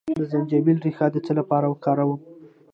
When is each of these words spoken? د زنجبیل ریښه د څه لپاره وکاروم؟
د 0.17 0.19
زنجبیل 0.31 0.77
ریښه 0.85 1.07
د 1.11 1.15
څه 1.25 1.31
لپاره 1.39 1.65
وکاروم؟ 1.67 2.21